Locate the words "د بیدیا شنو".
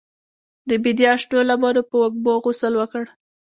0.69-1.39